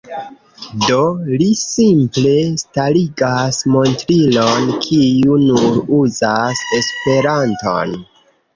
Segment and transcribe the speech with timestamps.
[0.85, 0.95] Do,
[1.41, 7.97] li simple starigas montrilon, kiu nur uzas Esperanton.